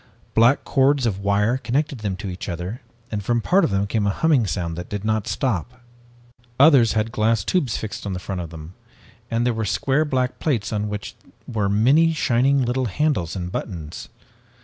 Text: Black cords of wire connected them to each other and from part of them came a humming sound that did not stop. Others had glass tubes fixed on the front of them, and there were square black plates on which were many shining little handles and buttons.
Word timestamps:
Black 0.33 0.63
cords 0.63 1.05
of 1.05 1.19
wire 1.19 1.57
connected 1.57 1.99
them 1.99 2.15
to 2.15 2.27
each 2.27 2.49
other 2.49 2.81
and 3.11 3.23
from 3.23 3.39
part 3.39 3.63
of 3.63 3.69
them 3.69 3.85
came 3.85 4.07
a 4.07 4.09
humming 4.09 4.47
sound 4.47 4.75
that 4.75 4.89
did 4.89 5.05
not 5.05 5.27
stop. 5.27 5.79
Others 6.59 6.93
had 6.93 7.11
glass 7.11 7.43
tubes 7.43 7.77
fixed 7.77 8.03
on 8.07 8.13
the 8.13 8.17
front 8.17 8.41
of 8.41 8.49
them, 8.49 8.73
and 9.29 9.45
there 9.45 9.53
were 9.53 9.63
square 9.63 10.03
black 10.03 10.39
plates 10.39 10.73
on 10.73 10.89
which 10.89 11.15
were 11.47 11.69
many 11.69 12.13
shining 12.13 12.63
little 12.63 12.85
handles 12.85 13.35
and 13.35 13.51
buttons. 13.51 14.09